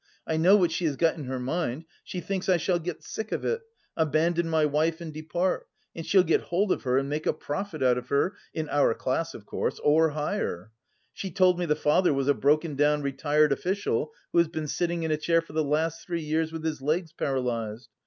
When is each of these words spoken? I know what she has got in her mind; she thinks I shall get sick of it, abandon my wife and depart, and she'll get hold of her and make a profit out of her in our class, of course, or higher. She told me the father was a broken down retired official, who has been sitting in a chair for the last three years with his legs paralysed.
I 0.25 0.35
know 0.35 0.55
what 0.55 0.71
she 0.71 0.85
has 0.85 0.95
got 0.95 1.15
in 1.15 1.25
her 1.25 1.37
mind; 1.39 1.85
she 2.03 2.21
thinks 2.21 2.49
I 2.49 2.57
shall 2.57 2.79
get 2.79 3.03
sick 3.03 3.31
of 3.31 3.45
it, 3.45 3.61
abandon 3.95 4.49
my 4.49 4.65
wife 4.65 4.99
and 4.99 5.13
depart, 5.13 5.67
and 5.95 6.03
she'll 6.03 6.23
get 6.23 6.41
hold 6.41 6.71
of 6.71 6.81
her 6.81 6.97
and 6.97 7.07
make 7.07 7.27
a 7.27 7.33
profit 7.33 7.83
out 7.83 7.99
of 7.99 8.07
her 8.07 8.35
in 8.51 8.67
our 8.69 8.95
class, 8.95 9.35
of 9.35 9.45
course, 9.45 9.77
or 9.77 10.09
higher. 10.09 10.71
She 11.13 11.29
told 11.29 11.59
me 11.59 11.67
the 11.67 11.75
father 11.75 12.15
was 12.15 12.27
a 12.27 12.33
broken 12.33 12.75
down 12.75 13.03
retired 13.03 13.51
official, 13.51 14.11
who 14.31 14.39
has 14.39 14.47
been 14.47 14.67
sitting 14.67 15.03
in 15.03 15.11
a 15.11 15.17
chair 15.17 15.39
for 15.39 15.53
the 15.53 15.63
last 15.63 16.03
three 16.07 16.23
years 16.23 16.51
with 16.51 16.65
his 16.65 16.81
legs 16.81 17.11
paralysed. 17.13 17.89